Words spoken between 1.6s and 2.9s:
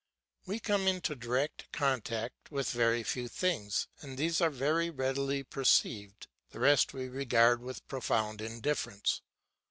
contact with